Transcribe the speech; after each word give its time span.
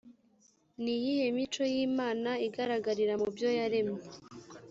ni 0.81 0.91
iyihe 0.99 1.25
mico 1.37 1.63
y 1.75 1.77
imana 1.87 2.31
igaragarira 2.47 3.13
mu 3.21 3.27
byo 3.35 3.49
yaremye 3.59 4.01